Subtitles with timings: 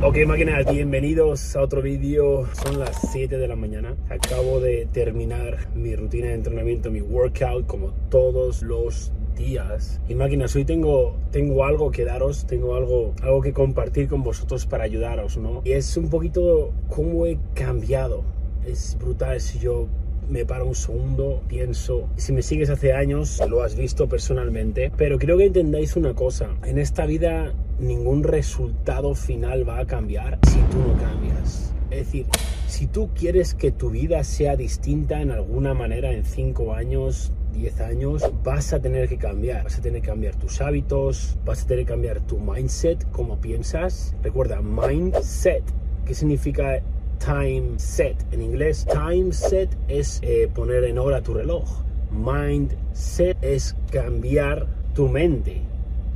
[0.00, 2.46] Ok máquinas, bienvenidos a otro vídeo.
[2.62, 3.96] Son las 7 de la mañana.
[4.08, 10.00] Acabo de terminar mi rutina de entrenamiento, mi workout, como todos los días.
[10.08, 14.66] Y máquinas, hoy tengo, tengo algo que daros, tengo algo, algo que compartir con vosotros
[14.66, 15.62] para ayudaros, ¿no?
[15.64, 18.22] Y es un poquito cómo he cambiado.
[18.64, 19.88] Es brutal si yo
[20.28, 25.18] me paro un segundo, pienso, si me sigues hace años, lo has visto personalmente, pero
[25.18, 30.58] creo que entendáis una cosa, en esta vida ningún resultado final va a cambiar si
[30.70, 31.72] tú no cambias.
[31.90, 32.26] Es decir,
[32.66, 37.80] si tú quieres que tu vida sea distinta en alguna manera en 5 años, 10
[37.80, 39.64] años, vas a tener que cambiar.
[39.64, 43.40] Vas a tener que cambiar tus hábitos, vas a tener que cambiar tu mindset, cómo
[43.40, 44.14] piensas.
[44.22, 45.62] Recuerda, mindset,
[46.04, 46.82] ¿qué significa
[47.18, 48.16] time set.
[48.32, 51.68] En inglés, time set es eh, poner en hora tu reloj.
[52.10, 55.62] Mindset es cambiar tu mente.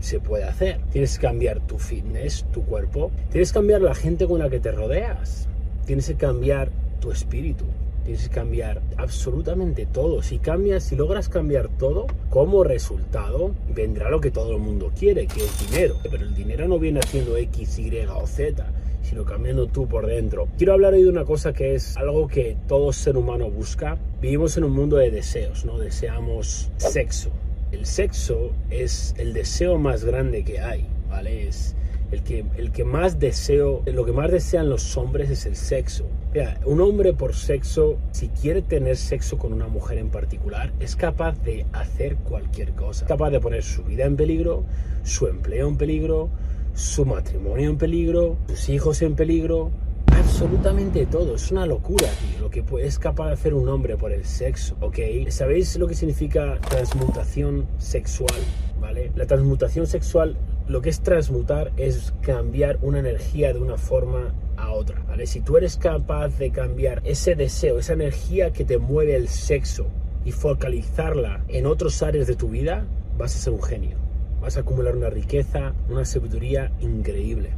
[0.01, 0.80] Se puede hacer.
[0.91, 3.10] Tienes que cambiar tu fitness, tu cuerpo.
[3.30, 5.48] Tienes que cambiar la gente con la que te rodeas.
[5.87, 6.70] Tienes que cambiar
[7.01, 7.65] tu espíritu.
[8.04, 10.23] Tienes que cambiar absolutamente todo.
[10.23, 15.29] Si cambias, si logras cambiar todo, como resultado vendrá lo que todo el mundo quiere,
[15.29, 15.96] que es dinero.
[16.02, 18.66] Pero el dinero no viene haciendo X, Y o Z
[19.02, 20.48] sino cambiando tú por dentro.
[20.56, 23.98] Quiero hablar hoy de una cosa que es algo que todo ser humano busca.
[24.20, 25.78] Vivimos en un mundo de deseos, ¿no?
[25.78, 27.30] Deseamos sexo.
[27.73, 31.48] El sexo es el deseo más grande que hay, ¿vale?
[31.48, 31.74] Es
[32.12, 36.06] el que, el que más deseo, lo que más desean los hombres es el sexo.
[36.34, 40.95] Mira, un hombre por sexo, si quiere tener sexo con una mujer en particular, es
[40.95, 43.04] capaz de hacer cualquier cosa.
[43.04, 44.64] Es capaz de poner su vida en peligro,
[45.02, 46.28] su empleo en peligro,
[46.74, 49.70] su matrimonio en peligro, sus hijos en peligro,
[50.06, 51.34] absolutamente todo.
[51.34, 54.76] Es una locura, tío, lo que es capaz de hacer un hombre por el sexo,
[54.80, 54.98] ¿ok?
[55.29, 58.40] ¿Sabéis lo que significa transmutación sexual?
[58.80, 59.12] ¿Vale?
[59.14, 64.72] La transmutación sexual, lo que es transmutar es cambiar una energía de una forma a
[64.72, 65.26] otra, ¿vale?
[65.26, 69.86] Si tú eres capaz de cambiar ese deseo, esa energía que te mueve el sexo
[70.25, 72.86] y focalizarla en otros áreas de tu vida,
[73.16, 74.02] vas a ser un genio
[74.42, 77.50] vas a acumular una riqueza, una sabiduría increíble.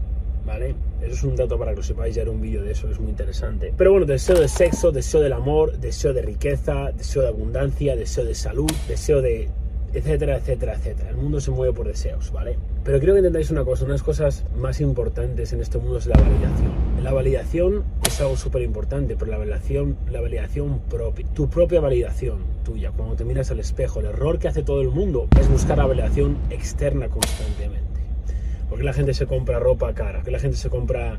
[0.46, 0.74] ¿Vale?
[1.00, 3.00] Eso es un dato para que lo sepáis, ya era un vídeo de eso, es
[3.00, 3.72] muy interesante.
[3.78, 8.26] Pero bueno, deseo de sexo, deseo del amor, deseo de riqueza, deseo de abundancia, deseo
[8.26, 9.48] de salud, deseo de
[9.94, 11.10] etcétera, etcétera, etcétera.
[11.10, 12.56] El mundo se mueve por deseos, ¿vale?
[12.82, 16.16] Pero quiero que entendáis una cosa, unas cosas más importantes en este mundo es la
[16.16, 16.72] validación.
[17.02, 22.38] La validación es algo súper importante, pero la validación, la validación propia, tu propia validación
[22.64, 25.78] tuya, cuando te miras al espejo, el error que hace todo el mundo es buscar
[25.78, 27.84] la validación externa constantemente.
[28.68, 31.18] Porque la gente se compra ropa cara, porque la gente se compra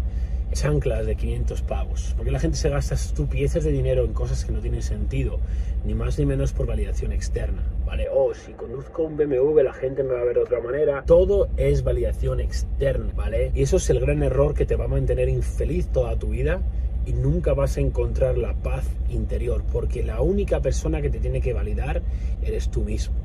[0.56, 4.54] chanclas de 500 pavos, porque la gente se gasta estupideces de dinero en cosas que
[4.54, 5.38] no tienen sentido,
[5.84, 8.08] ni más ni menos por validación externa, ¿vale?
[8.12, 11.50] O si conduzco un BMW la gente me va a ver de otra manera, todo
[11.58, 13.52] es validación externa, ¿vale?
[13.54, 16.62] Y eso es el gran error que te va a mantener infeliz toda tu vida
[17.06, 21.42] y nunca vas a encontrar la paz interior, porque la única persona que te tiene
[21.42, 22.02] que validar
[22.42, 23.25] eres tú mismo.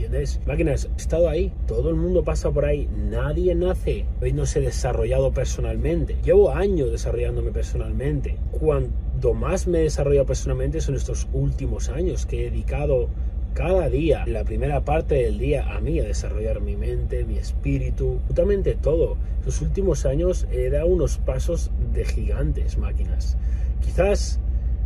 [0.00, 0.40] ¿Entiendes?
[0.46, 6.16] Máquinas, he estado ahí, todo el mundo pasa por ahí, nadie nace habiéndose desarrollado personalmente.
[6.24, 8.38] Llevo años desarrollándome personalmente.
[8.50, 13.10] Cuanto más me he desarrollado personalmente son estos últimos años que he dedicado
[13.52, 18.20] cada día, la primera parte del día, a mí, a desarrollar mi mente, mi espíritu,
[18.22, 19.18] absolutamente todo.
[19.44, 23.36] Los últimos años he dado unos pasos de gigantes, máquinas.
[23.84, 24.40] Quizás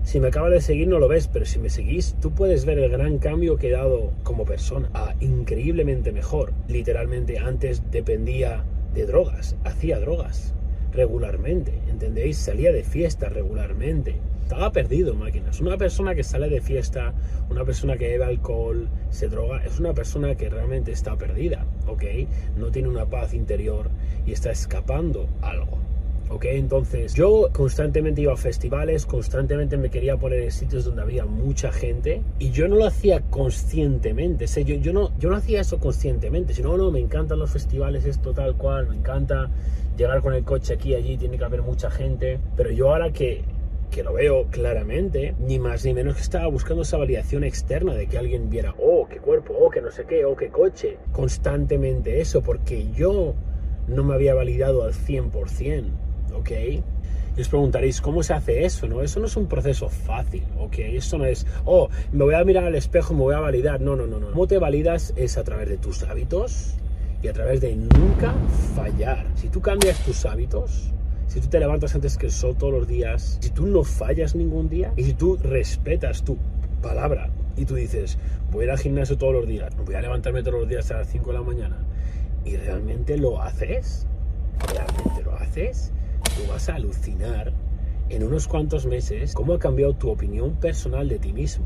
[0.04, 2.78] si me acabas de seguir no lo ves, pero si me seguís, tú puedes ver
[2.78, 4.91] el gran cambio que he dado como persona.
[4.92, 6.53] A increíblemente mejor.
[6.69, 8.64] Literalmente antes dependía
[8.94, 10.54] de drogas, hacía drogas
[10.93, 12.37] regularmente, ¿entendéis?
[12.37, 14.14] Salía de fiesta regularmente.
[14.43, 15.60] Estaba perdido, máquinas.
[15.60, 17.14] Una persona que sale de fiesta,
[17.48, 22.04] una persona que bebe alcohol, se droga, es una persona que realmente está perdida, ¿ok?
[22.59, 23.88] No tiene una paz interior
[24.26, 25.78] y está escapando algo.
[26.31, 26.45] ¿Ok?
[26.47, 31.73] Entonces yo constantemente iba a festivales, constantemente me quería poner en sitios donde había mucha
[31.73, 35.79] gente y yo no lo hacía conscientemente, o yo, yo, no, yo no hacía eso
[35.79, 39.51] conscientemente, sino, no, me encantan los festivales, esto tal cual, me encanta
[39.97, 43.44] llegar con el coche aquí, allí, tiene que haber mucha gente, pero yo ahora que
[43.94, 48.09] que lo veo claramente, ni más ni menos que estaba buscando esa validación externa de
[48.09, 50.99] que alguien viera, oh, qué cuerpo, oh, qué no sé qué, oh, qué coche.
[51.12, 53.35] Constantemente eso, porque yo
[53.87, 56.04] no me había validado al 100%.
[56.32, 56.50] ¿Ok?
[57.37, 58.87] Y os preguntaréis, ¿cómo se hace eso?
[58.87, 59.03] ¿no?
[59.03, 60.79] Eso no es un proceso fácil, ¿ok?
[60.79, 63.81] Eso no es, oh, me voy a mirar al espejo, me voy a validar.
[63.81, 64.31] No, no, no, no.
[64.31, 65.12] ¿Cómo te validas?
[65.17, 66.75] Es a través de tus hábitos
[67.23, 68.35] y a través de nunca
[68.76, 69.26] fallar.
[69.35, 70.93] Si tú cambias tus hábitos,
[71.26, 74.37] si tú te levantas antes que el sol todos los días, si tú no fallas
[74.37, 76.38] ningún día y si tú respetas tu
[76.82, 78.19] palabra y tú dices,
[78.53, 80.99] voy a ir al gimnasio todos los días, voy a levantarme todos los días a
[80.99, 81.79] las 5 de la mañana
[82.44, 84.06] y realmente lo haces,
[84.69, 85.93] realmente lo haces,
[86.36, 87.52] tú vas a alucinar
[88.08, 91.64] en unos cuantos meses cómo ha cambiado tu opinión personal de ti mismo.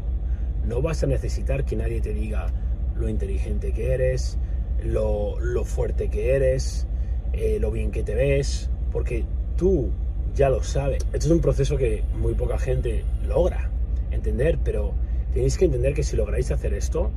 [0.66, 2.52] No vas a necesitar que nadie te diga
[2.96, 4.36] lo inteligente que eres,
[4.84, 6.86] lo, fuerte que eres,
[7.32, 9.24] eh, lo bien que te ves, porque
[9.56, 9.90] tú
[10.34, 11.02] ya lo sabes.
[11.12, 13.70] Esto es un proceso que muy poca gente logra
[14.10, 14.92] entender, pero
[15.32, 17.10] tenéis que entender que si lográis hacer esto,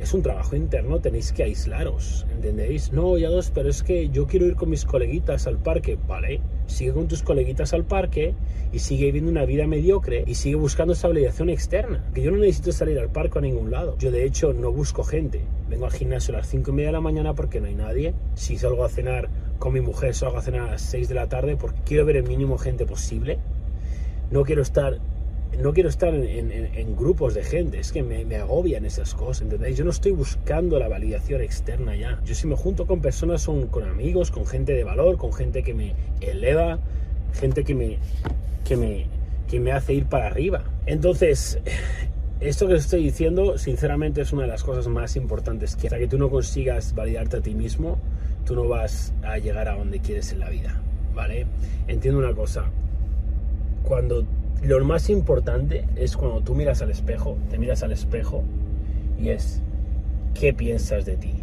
[0.00, 2.92] es un trabajo interno, tenéis que aislaros, ¿entendéis?
[2.92, 6.40] No, ya dos, pero es que yo quiero ir con mis coleguitas al parque, ¿vale?
[6.66, 8.34] Sigue con tus coleguitas al parque
[8.72, 12.04] y sigue viviendo una vida mediocre y sigue buscando esa validación externa.
[12.14, 13.96] Que yo no necesito salir al parque a ningún lado.
[13.98, 15.42] Yo de hecho no busco gente.
[15.68, 18.14] Vengo al gimnasio a las 5 y media de la mañana porque no hay nadie.
[18.34, 19.28] Si salgo a cenar
[19.58, 22.16] con mi mujer, salgo a cenar a las 6 de la tarde porque quiero ver
[22.16, 23.38] el mínimo gente posible.
[24.30, 24.98] No quiero estar
[25.58, 29.76] no quiero estar en, grupos de gente, es que me, agobian esas cosas, ¿entendéis?
[29.76, 32.20] Yo no estoy buscando la validación externa ya.
[32.24, 35.62] Yo si me junto con personas son con amigos, con gente de valor, con gente
[35.62, 36.78] que me eleva,
[37.32, 37.98] gente que me,
[38.64, 39.06] que me,
[39.48, 40.64] que me hace ir para arriba.
[40.86, 41.58] Entonces,
[42.40, 45.76] esto que estoy diciendo, sinceramente, es una de las cosas más importantes.
[45.76, 47.98] Que hasta que tú no consigas validarte a ti mismo,
[48.44, 50.80] tú no vas a llegar a donde quieres en la vida,
[51.14, 51.46] ¿vale?
[51.88, 52.64] Entiendo una cosa.
[53.82, 54.26] Cuando
[54.66, 58.42] lo más importante es cuando tú miras al espejo, te miras al espejo
[59.18, 59.60] y es,
[60.34, 61.34] ¿qué piensas de ti?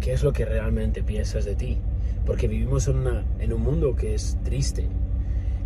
[0.00, 1.78] ¿Qué es lo que realmente piensas de ti?
[2.26, 4.86] Porque vivimos en, un mundo que es triste.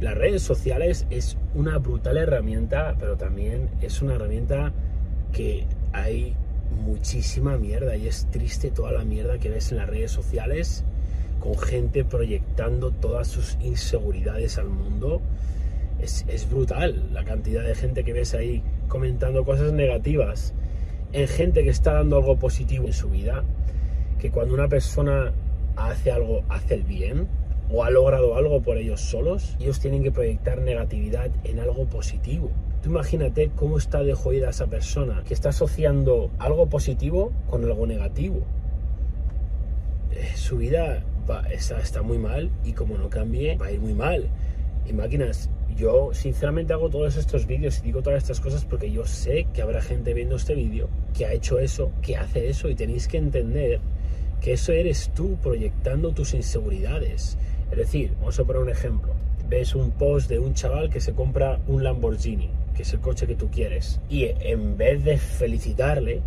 [0.01, 4.73] Las redes sociales es una brutal herramienta, pero también es una herramienta
[5.33, 6.35] que hay
[6.85, 10.85] muchísima mierda y es triste toda la mierda que ves en las redes sociales
[11.41, 15.21] con gente proyectando todas sus inseguridades al mundo
[16.03, 20.53] es, brutal la cantidad de gente que ves ahí comentando cosas negativas
[21.13, 23.45] en gente que está dando algo positivo en su vida,
[24.19, 25.33] que cuando una persona
[25.77, 27.29] hace algo, hace el bien
[27.71, 32.51] o ha logrado algo por ellos solos, ellos tienen que proyectar negatividad en algo positivo.
[32.83, 37.87] Tú imagínate cómo está de jodida esa persona que está asociando algo positivo con algo
[37.87, 38.43] negativo.
[40.11, 41.05] Eh, su vida
[41.53, 44.29] está, muy mal y como no cambie, va a ir muy mal.
[44.87, 49.05] Y máquinas, yo sinceramente hago todos estos vídeos y digo todas estas cosas porque yo
[49.07, 52.75] sé que habrá gente viendo este vídeo que ha hecho eso, que hace eso y
[52.75, 53.81] tenéis que entender
[54.41, 57.39] que eso eres tú proyectando tus inseguridades.
[57.71, 59.15] Es decir, vamos a poner un ejemplo.
[59.49, 63.27] Ves un post de un chaval que se compra un Lamborghini, que es el coche
[63.27, 66.23] que tú quieres, y en vez de felicitarle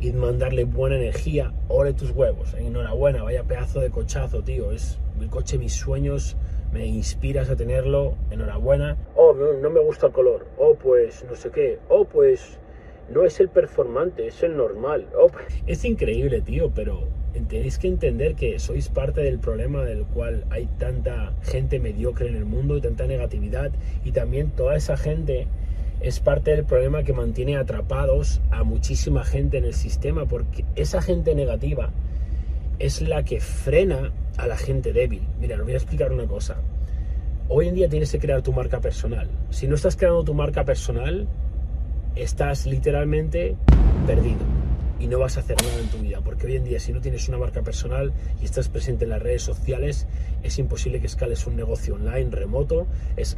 [0.00, 2.54] y mandarle buena energía, ore tus huevos.
[2.54, 4.70] Enhorabuena, vaya pedazo de cochazo, tío.
[4.72, 6.36] Es el coche mis sueños
[6.76, 8.98] me inspiras a tenerlo, enhorabuena.
[9.14, 10.46] Oh, no, me gusta el color.
[10.58, 11.78] Oh, pues no sé qué.
[11.88, 12.58] Oh, pues
[13.08, 15.06] no es el performante, es el normal.
[15.18, 17.04] Oh, pues, es increíble, tío, pero
[17.48, 22.36] tenéis que entender que sois parte del problema del cual hay tanta gente mediocre en
[22.36, 23.72] el mundo y tanta negatividad
[24.04, 25.46] y también toda esa gente
[26.00, 31.02] es parte del problema que mantiene atrapados a muchísima gente en el sistema porque esa
[31.02, 31.90] gente negativa
[32.78, 35.22] es la que frena a la gente débil.
[35.40, 36.56] Mira, os voy a explicar una cosa.
[37.48, 39.28] Hoy en día tienes que crear tu marca personal.
[39.50, 41.28] Si no estás creando tu marca personal,
[42.16, 43.56] estás literalmente
[44.06, 44.40] perdido
[44.98, 46.20] y no vas a hacer nada en tu vida.
[46.24, 49.22] Porque hoy en día, si no tienes una marca personal y estás presente en las
[49.22, 50.06] redes sociales,
[50.42, 52.86] es imposible que escales un negocio online, remoto.
[53.16, 53.36] Es,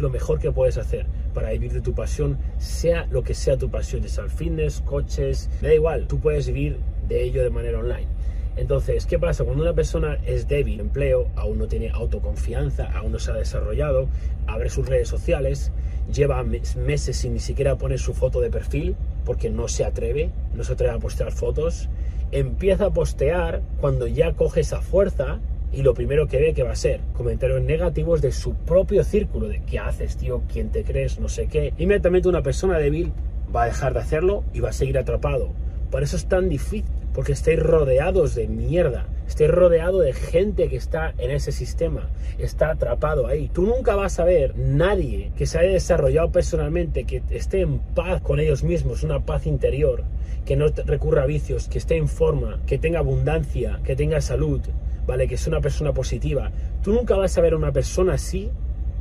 [0.00, 3.70] lo mejor que puedes hacer para vivir de tu pasión, sea lo que sea tu
[3.70, 6.78] pasión, sea el fitness, coches, da igual, tú puedes vivir
[7.08, 8.13] de ello de manera online.
[8.56, 9.44] Entonces, ¿qué pasa?
[9.44, 14.08] Cuando una persona es débil, empleo, aún no tiene autoconfianza, aún no se ha desarrollado,
[14.46, 15.72] abre sus redes sociales,
[16.12, 18.94] lleva meses sin ni siquiera poner su foto de perfil,
[19.24, 21.88] porque no se atreve, no se atreve a postear fotos,
[22.30, 25.40] empieza a postear cuando ya coge esa fuerza
[25.72, 29.48] y lo primero que ve que va a ser comentarios negativos de su propio círculo,
[29.48, 31.72] de qué haces, tío, quién te crees, no sé qué.
[31.78, 33.12] Inmediatamente una persona débil
[33.54, 35.50] va a dejar de hacerlo y va a seguir atrapado.
[35.90, 36.84] Por eso es tan difícil
[37.14, 42.70] porque estáis rodeados de mierda, estáis rodeado de gente que está en ese sistema, está
[42.70, 43.48] atrapado ahí.
[43.48, 48.20] Tú nunca vas a ver nadie que se haya desarrollado personalmente, que esté en paz
[48.20, 50.02] con ellos mismos, una paz interior,
[50.44, 54.60] que no recurra a vicios, que esté en forma, que tenga abundancia, que tenga salud,
[55.06, 55.28] ¿vale?
[55.28, 56.50] Que es una persona positiva.
[56.82, 58.50] Tú nunca vas a ver a una persona así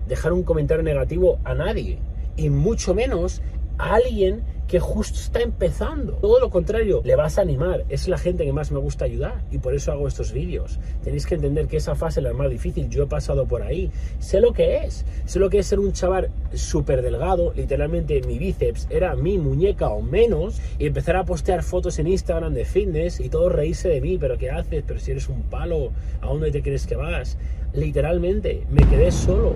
[0.08, 1.98] dejar un comentario negativo a nadie,
[2.36, 3.42] y mucho menos
[3.78, 6.14] a alguien que justo está empezando.
[6.14, 7.86] Todo lo contrario, le vas a animar.
[7.90, 10.80] Es la gente que más me gusta ayudar y por eso hago estos vídeos.
[11.04, 12.90] Tenéis que entender que esa fase es la más difícil.
[12.90, 13.92] Yo he pasado por ahí.
[14.18, 15.06] Sé lo que es.
[15.26, 17.54] Sé lo que es ser un chaval súper delgado.
[17.56, 20.60] Literalmente mi bíceps era mi muñeca o menos.
[20.80, 24.18] Y empezar a postear fotos en Instagram de fitness y todo reírse de mí.
[24.18, 24.84] ¿Pero qué haces?
[24.88, 25.92] ¿Pero si eres un palo?
[26.22, 27.38] ¿A dónde te crees que vas?
[27.74, 29.56] Literalmente, me quedé solo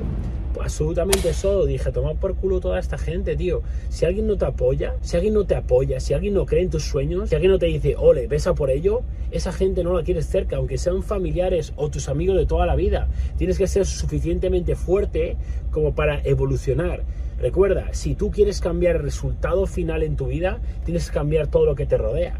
[0.59, 1.65] absolutamente solo.
[1.65, 3.61] Dije, toma por culo toda esta gente, tío.
[3.89, 6.69] Si alguien no te apoya, si alguien no te apoya, si alguien no cree en
[6.69, 9.01] tus sueños, si alguien no te dice, ole, besa por ello,
[9.31, 12.75] esa gente no la quieres cerca, aunque sean familiares o tus amigos de toda la
[12.75, 13.07] vida.
[13.37, 15.37] Tienes que ser suficientemente fuerte
[15.71, 17.03] como para evolucionar.
[17.39, 21.65] Recuerda, si tú quieres cambiar el resultado final en tu vida, tienes que cambiar todo
[21.65, 22.37] lo que te rodea.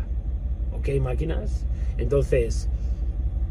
[0.73, 1.65] ¿Ok, máquinas?
[1.97, 2.67] Entonces,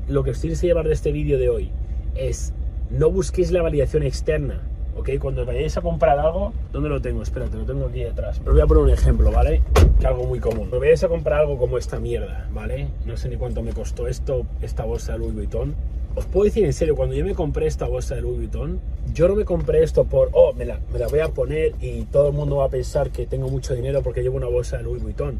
[0.08, 1.70] lo que os tienes que llevar de este vídeo de hoy
[2.16, 2.52] es
[2.90, 4.60] no busquéis la validación externa.
[4.96, 5.10] ¿ok?
[5.20, 7.22] Cuando vayáis a comprar algo, ¿dónde lo tengo?
[7.22, 8.40] Espérate, lo tengo aquí detrás.
[8.40, 9.62] Os voy a poner un ejemplo, ¿vale?
[10.00, 10.60] Que algo muy común.
[10.60, 12.88] Cuando vayáis a comprar algo como esta mierda, ¿vale?
[13.04, 15.74] No sé ni cuánto me costó esto, esta bolsa de Louis Vuitton.
[16.14, 18.80] Os puedo decir en serio, cuando yo me compré esta bolsa de Louis Vuitton,
[19.12, 22.04] yo no me compré esto por, oh, me la, me la voy a poner y
[22.04, 24.84] todo el mundo va a pensar que tengo mucho dinero porque llevo una bolsa de
[24.84, 25.38] Louis Vuitton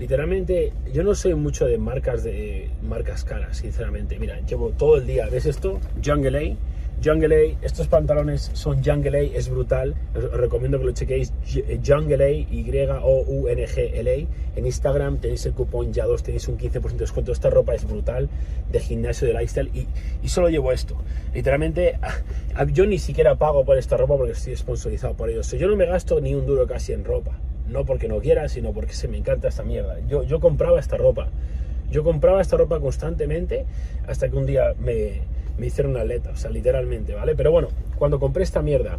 [0.00, 5.06] literalmente yo no soy mucho de marcas de marcas caras sinceramente mira llevo todo el
[5.06, 6.70] día ves esto Jungle A
[7.62, 9.94] estos pantalones son Jungle A, es brutal.
[10.14, 11.32] Os, recomiendo que lo chequéis.
[11.54, 14.58] Eh, Jungle A, Y-O-U-N-G-L-A.
[14.58, 17.32] En Instagram tenéis el cupón ya 2 tenéis un 15% de descuento.
[17.32, 18.28] Esta ropa es brutal,
[18.70, 19.70] de gimnasio, de lifestyle.
[19.72, 19.86] Y,
[20.22, 20.94] y solo llevo esto.
[21.32, 21.98] Literalmente,
[22.72, 25.50] yo ni siquiera pago por esta ropa porque estoy sponsorizado por ellos.
[25.52, 27.38] Yo no me gasto ni un duro casi en ropa.
[27.70, 29.96] No porque no quiera, sino porque se me encanta esta mierda.
[30.08, 31.28] Yo, yo compraba esta ropa.
[31.90, 33.64] Yo compraba esta ropa constantemente
[34.06, 35.22] hasta que un día me
[35.60, 37.36] me hicieron una atleta, o sea, literalmente, ¿vale?
[37.36, 38.98] Pero bueno, cuando compré esta mierda,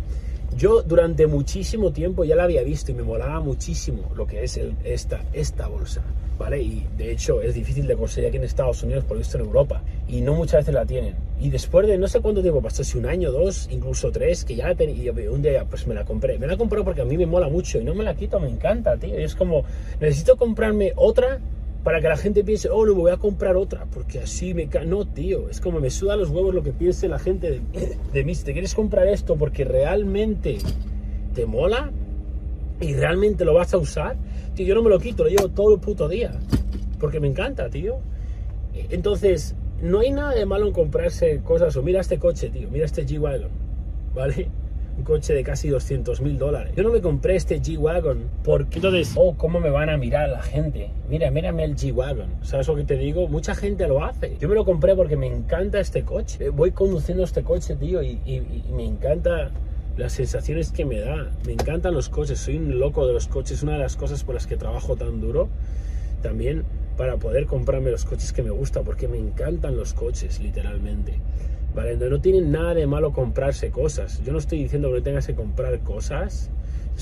[0.55, 4.59] yo durante muchísimo tiempo ya la había visto y me molaba muchísimo lo que es
[4.83, 6.01] esta, esta bolsa,
[6.37, 6.61] ¿vale?
[6.61, 9.81] Y de hecho es difícil de conseguir aquí en Estados Unidos, por esto en Europa,
[10.07, 11.15] y no muchas veces la tienen.
[11.39, 14.55] Y después de no sé cuánto tiempo pasó, si un año, dos, incluso tres, que
[14.55, 16.37] ya la tenía, y un día pues me la compré.
[16.37, 18.49] Me la compré porque a mí me mola mucho y no me la quito, me
[18.49, 19.19] encanta, tío.
[19.19, 19.63] Y es como,
[19.99, 21.39] necesito comprarme otra
[21.83, 24.67] para que la gente piense, oh, no, me voy a comprar otra, porque así me
[24.67, 24.85] cae.
[24.85, 28.23] No, tío, es como me suda los huevos lo que piense la gente de, de
[28.23, 28.35] mí.
[28.35, 30.57] Si te quieres comprar esto porque realmente
[31.33, 31.91] te mola
[32.79, 34.17] y realmente lo vas a usar,
[34.55, 36.31] tío, yo no me lo quito, lo llevo todo el puto día,
[36.99, 37.97] porque me encanta, tío.
[38.89, 42.85] Entonces, no hay nada de malo en comprarse cosas, o mira este coche, tío, mira
[42.85, 43.49] este G-Wagon,
[44.13, 44.49] ¿vale?
[44.97, 46.73] Un coche de casi 200 mil dólares.
[46.75, 50.41] Yo no me compré este G-Wagon porque entonces, oh, ¿cómo me van a mirar la
[50.41, 50.91] gente?
[51.09, 52.27] Mira, mírame el G-Wagon.
[52.43, 53.27] ¿Sabes lo que te digo?
[53.27, 54.37] Mucha gente lo hace.
[54.39, 56.49] Yo me lo compré porque me encanta este coche.
[56.49, 59.51] Voy conduciendo este coche, tío, y, y me encanta
[59.97, 61.31] las sensaciones que me da.
[61.45, 63.63] Me encantan los coches, soy un loco de los coches.
[63.63, 65.49] Una de las cosas por las que trabajo tan duro
[66.21, 66.63] también
[66.97, 71.15] para poder comprarme los coches que me gusta, porque me encantan los coches, literalmente.
[71.75, 71.95] ¿Vale?
[71.97, 74.21] No, tiene nada de malo comprarse cosas.
[74.23, 76.49] Yo no estoy diciendo que tengas que comprar cosas,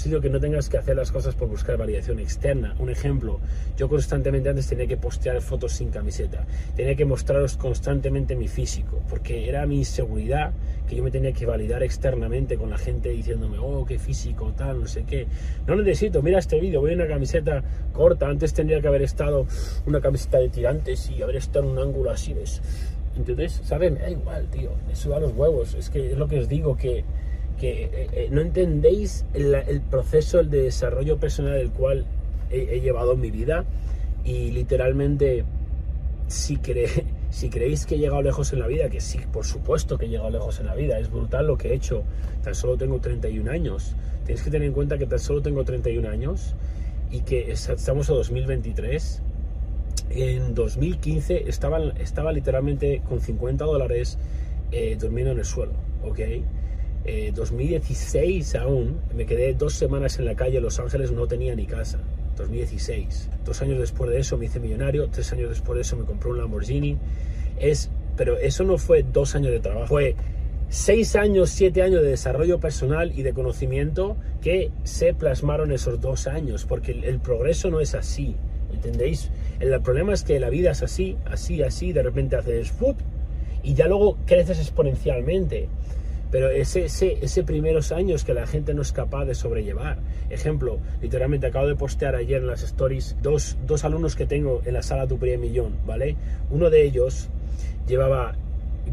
[0.08, 2.74] yo que no tengas que hacer las cosas por buscar validación externa.
[2.80, 3.40] Un ejemplo,
[3.76, 6.46] yo constantemente antes tenía que postear fotos sin camiseta,
[6.76, 10.54] tenía que mostraros constantemente mi físico, porque era mi inseguridad
[10.88, 14.80] que yo me tenía que validar externamente con la gente diciéndome, oh, qué físico, tal,
[14.80, 15.28] no sé qué.
[15.68, 19.46] No necesito, mira este vídeo, voy en una camiseta corta, antes tendría que haber estado
[19.86, 22.62] una camiseta de tirantes y haber estado en un ángulo así, ¿ves?
[23.20, 23.96] Entonces, ¿saben?
[23.96, 25.74] Da igual, tío, me suda los huevos.
[25.74, 27.04] Es que es lo que os digo, que,
[27.60, 32.06] que eh, eh, no entendéis el, proceso de desarrollo personal del cual
[32.50, 33.66] he, llevado mi vida
[34.24, 35.44] y literalmente
[36.28, 36.60] si,
[37.30, 40.10] si creéis que he llegado lejos en la vida, que sí, por supuesto que he
[40.10, 42.04] llegado lejos en la vida, es brutal lo que he hecho,
[42.42, 43.96] tan solo tengo 31 años.
[44.24, 46.56] Tenéis que tener en cuenta que tan solo tengo 31 años
[47.12, 49.24] y que estamos a 2023
[50.10, 54.18] en 2015 estaba, estaba literalmente con 50 dólares
[54.72, 55.74] eh, durmiendo en el suelo,
[56.04, 56.20] ¿ok?
[57.34, 61.66] 2016 eh, aún, me quedé dos semanas en la calle Los Ángeles, no tenía ni
[61.66, 62.00] casa.
[62.40, 63.30] 2016.
[63.46, 66.32] Dos años después de eso me hice millonario, tres años después de eso me compré
[66.32, 66.98] un Lamborghini.
[67.60, 70.16] Es, pero eso no fue dos años de trabajo, fue
[70.70, 76.28] seis años, siete años de desarrollo personal y de conocimiento que se plasmaron esos dos
[76.28, 78.36] años, porque el progreso no es así.
[78.74, 79.30] ¿Entendéis?
[79.60, 82.98] El problema es que la vida es así, así, así, de repente haces ¡fup!
[83.64, 85.68] y ya luego creces exponencialmente.
[86.32, 89.98] Pero ese, ese, ese, primeros años que la gente no es capaz de sobrellevar.
[90.30, 94.76] Ejemplo, literalmente acabo de postear ayer en las stories dos, dos alumnos que tengo en
[94.76, 96.16] la sala Tu Primer Millón, ¿vale?
[96.52, 97.30] Uno de ellos
[97.88, 98.36] llevaba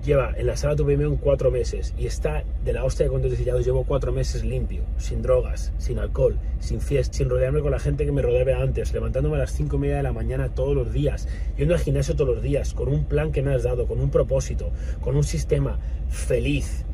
[0.05, 3.45] lleva en la sala tu premium cuatro meses y está de la hostia de dice,
[3.45, 7.79] ya llevo cuatro meses limpio, sin drogas, sin alcohol, sin fiesta, sin rodearme con la
[7.79, 10.75] gente que me rodeaba antes, levantándome a las cinco y media de la mañana todos
[10.75, 13.87] los días, yendo al gimnasio todos los días, con un plan que me has dado,
[13.87, 16.85] con un propósito, con un sistema feliz.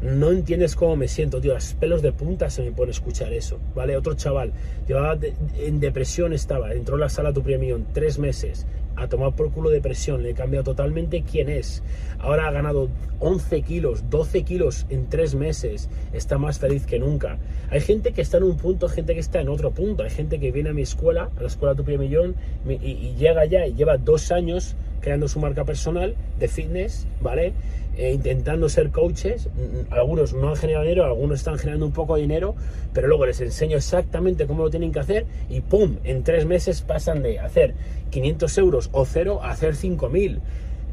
[0.00, 1.54] No entiendes cómo me siento, tío.
[1.54, 3.96] Las pelos de punta se me pone escuchar eso, ¿vale?
[3.96, 4.52] Otro chaval,
[4.86, 5.18] llevaba
[5.58, 8.64] en depresión estaba, entró a la sala tu premium tres meses,
[8.94, 11.82] a tomar por culo de presión, le he cambiado totalmente quién es.
[12.20, 12.88] Ahora ha ganado
[13.18, 17.38] 11 kilos, 12 kilos en 3 meses, está más feliz que nunca.
[17.70, 20.02] Hay gente que está en un punto, gente que está en otro punto.
[20.04, 22.36] Hay gente que viene a mi escuela, a la escuela Tu Millón,
[22.68, 27.52] y, y llega ya y lleva dos años creando su marca personal de fitness, ¿vale?
[27.96, 29.48] E intentando ser coaches.
[29.90, 32.54] Algunos no han generado dinero, algunos están generando un poco de dinero,
[32.92, 35.96] pero luego les enseño exactamente cómo lo tienen que hacer y ¡pum!
[36.04, 37.74] En tres meses pasan de hacer
[38.10, 40.38] 500 euros o cero a hacer 5.000,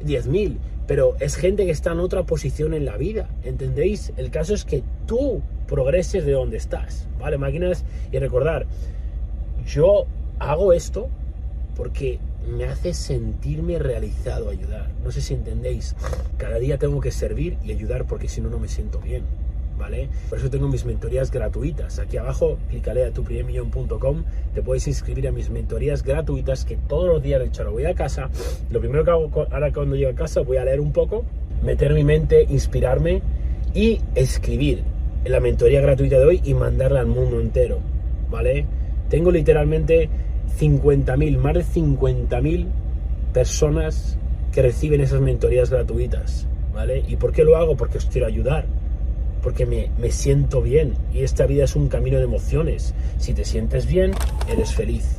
[0.05, 0.57] 10.000.
[0.88, 4.13] Pero es gente que está en otra posición en la vida, ¿entendéis?
[4.17, 7.38] El caso es que tú progreses de donde estás, ¿vale?
[7.38, 8.67] Máquinas y recordar,
[9.65, 10.05] yo
[10.38, 11.09] hago esto
[11.75, 14.89] porque me hace sentirme realizado ayudar.
[15.03, 15.95] No sé si entendéis.
[16.37, 19.23] Cada día tengo que servir y ayudar porque si no, no me siento bien.
[19.77, 20.07] ¿Vale?
[20.29, 21.99] Por eso tengo mis mentorías gratuitas.
[21.99, 24.23] Aquí abajo, clicale a tuprimermillón.com,
[24.53, 27.93] te puedes inscribir a mis mentorías gratuitas que todos los días, de hecho, voy a
[27.93, 28.29] casa.
[28.69, 31.25] Lo primero que hago ahora cuando llego a casa, voy a leer un poco,
[31.61, 33.21] meter mi mente, inspirarme
[33.73, 34.83] y escribir
[35.25, 37.79] la mentoría gratuita de hoy y mandarla al mundo entero.
[38.29, 38.65] ¿Vale?
[39.09, 40.09] Tengo literalmente
[40.59, 42.67] 50.000, más de 50.000
[43.33, 44.17] personas
[44.53, 47.03] que reciben esas mentorías gratuitas, ¿vale?
[47.07, 47.75] ¿Y por qué lo hago?
[47.75, 48.65] Porque os quiero ayudar,
[49.43, 52.93] porque me, me, siento bien y esta vida es un camino de emociones.
[53.17, 54.13] Si te sientes bien,
[54.49, 55.17] eres feliz,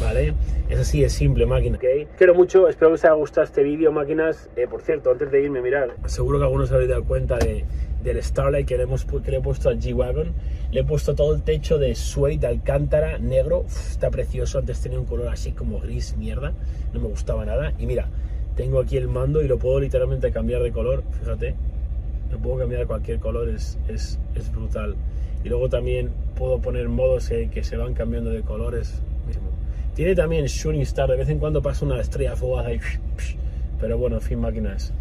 [0.00, 0.34] ¿vale?
[0.68, 1.78] Es así, es simple, máquina.
[2.18, 4.48] Quiero mucho, espero que os haya gustado este vídeo, máquinas.
[4.56, 7.64] Eh, por cierto, antes de irme, mirar, seguro que algunos habéis dado cuenta de,
[8.06, 10.32] del Starlight que le, hemos, que le he puesto al G-Wagon.
[10.70, 13.64] Le he puesto todo el techo de suede de alcántara negro.
[13.66, 14.58] está precioso.
[14.58, 16.52] Antes tenía un color así como gris, mierda.
[16.92, 17.72] No me gustaba nada.
[17.78, 18.08] Y mira,
[18.56, 21.02] tengo aquí el mando y lo puedo literalmente cambiar de color.
[21.20, 21.54] Fíjate.
[22.30, 23.48] Lo puedo cambiar de cualquier color.
[23.48, 24.94] Es, es, es brutal.
[25.44, 29.02] Y luego también puedo poner modos que se van cambiando de colores.
[29.94, 31.10] Tiene también Shooting Star.
[31.10, 32.80] De vez en cuando pasa una estrella fugaz ahí.
[33.80, 34.92] Pero bueno, en fin, máquinas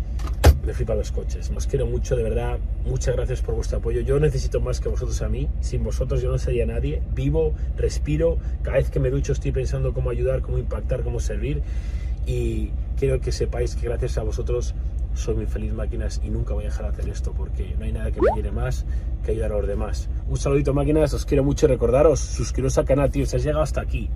[0.66, 1.52] me flipan los coches.
[1.56, 2.58] Os quiero mucho, de verdad.
[2.86, 4.02] Muchas gracias por vuestro apoyo.
[4.02, 5.48] Yo necesito más que vosotros a mí.
[5.62, 7.02] Sin vosotros yo no sería nadie.
[7.14, 8.38] Vivo, respiro.
[8.64, 11.62] Cada vez que me ducho estoy pensando cómo ayudar, cómo impactar, cómo servir.
[12.26, 14.74] Y quiero que sepáis que gracias a vosotros
[15.14, 17.94] soy muy feliz máquinas y nunca voy a dejar de hacer esto porque no hay
[17.94, 18.86] nada que me quiere más
[19.24, 20.10] que ayudar a los demás.
[20.28, 23.82] Un saludito máquinas, os quiero mucho recordaros, suscribiros al canal, tío, si has llegado hasta
[23.82, 24.10] aquí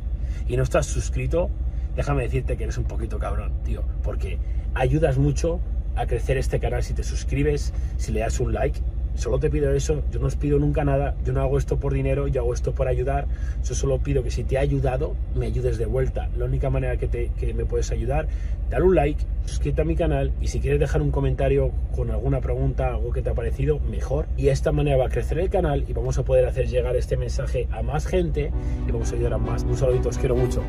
[0.47, 1.49] y no estás suscrito,
[1.95, 4.39] déjame decirte que eres un poquito cabrón, tío, porque
[4.73, 5.59] ayudas mucho
[5.95, 8.79] a crecer este canal si te suscribes, si le das un like.
[9.15, 11.93] Solo te pido eso, yo no os pido nunca nada, yo no hago esto por
[11.93, 13.27] dinero, yo hago esto por ayudar,
[13.65, 16.29] yo solo pido que si te ha ayudado, me ayudes de vuelta.
[16.37, 18.27] La única manera que, te, que me puedes ayudar,
[18.69, 22.39] dale un like, suscríbete a mi canal y si quieres dejar un comentario con alguna
[22.39, 24.25] pregunta, algo que te ha parecido, mejor.
[24.37, 26.95] Y de esta manera va a crecer el canal y vamos a poder hacer llegar
[26.95, 28.53] este mensaje a más gente
[28.87, 29.63] y vamos a ayudar a más.
[29.63, 30.63] Un saludito, os quiero mucho.